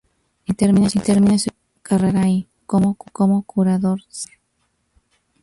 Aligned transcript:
Y 0.45 0.55
termina 0.55 0.89
su 0.89 0.97
exitosa 0.97 1.51
carrera 1.83 2.21
allí, 2.21 2.47
como 2.65 2.95
curador 3.43 4.01
senior. 4.09 4.39